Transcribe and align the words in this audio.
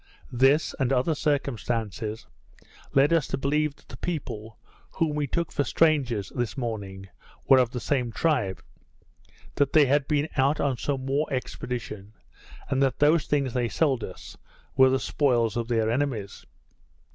This, 0.31 0.73
and 0.79 0.91
other 0.91 1.13
circumstances, 1.13 2.25
led 2.95 3.13
us 3.13 3.27
to 3.27 3.37
believe 3.37 3.75
that 3.75 3.87
the 3.87 3.97
people, 3.97 4.57
whom 4.93 5.15
we 5.15 5.27
took 5.27 5.51
for 5.51 5.63
strangers 5.63 6.31
this 6.35 6.57
morning, 6.57 7.07
were 7.47 7.59
of 7.59 7.69
the 7.69 7.79
same 7.79 8.11
tribe; 8.11 8.63
that 9.53 9.73
they 9.73 9.85
had 9.85 10.07
been 10.07 10.27
out 10.37 10.59
on 10.59 10.75
some 10.77 11.05
war 11.05 11.27
expedition; 11.31 12.13
and 12.67 12.81
that 12.81 12.97
those 12.97 13.27
things 13.27 13.53
they 13.53 13.69
sold 13.69 14.03
us, 14.03 14.35
were 14.75 14.89
the 14.89 14.99
spoils 14.99 15.55
of 15.55 15.67
their 15.67 15.91
enemies. 15.91 16.47